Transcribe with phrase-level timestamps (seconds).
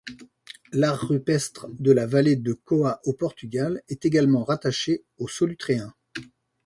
[0.71, 5.93] L’art rupestre de la vallée de Coâ au Portugal est également rattaché au Solutréen.